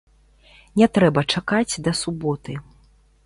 Не 0.81 0.87
трэба 0.95 1.21
чакаць 1.35 1.73
да 1.87 1.91
суботы. 2.01 2.57